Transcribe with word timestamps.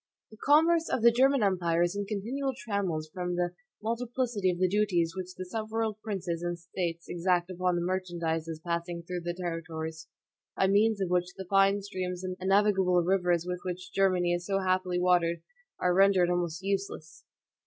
"The 0.31 0.37
commerce 0.37 0.89
of 0.89 1.03
the 1.03 1.11
German 1.11 1.41
empire(2) 1.41 1.85
is 1.85 1.95
in 1.95 2.07
continual 2.07 2.53
trammels 2.57 3.07
from 3.13 3.35
the 3.35 3.51
multiplicity 3.83 4.49
of 4.49 4.57
the 4.57 4.67
duties 4.67 5.13
which 5.15 5.35
the 5.35 5.45
several 5.45 5.93
princes 6.03 6.41
and 6.41 6.57
states 6.57 7.07
exact 7.07 7.51
upon 7.51 7.75
the 7.75 7.83
merchandises 7.83 8.59
passing 8.65 9.03
through 9.03 9.21
their 9.21 9.35
territories, 9.35 10.07
by 10.57 10.65
means 10.65 11.01
of 11.01 11.11
which 11.11 11.35
the 11.37 11.45
fine 11.47 11.83
streams 11.83 12.23
and 12.23 12.35
navigable 12.41 13.03
rivers 13.03 13.45
with 13.45 13.59
which 13.63 13.93
Germany 13.93 14.33
is 14.33 14.47
so 14.47 14.61
happily 14.61 14.99
watered 14.99 15.43
are 15.79 15.93
rendered 15.93 16.31
almost 16.31 16.63
useless." 16.63 17.23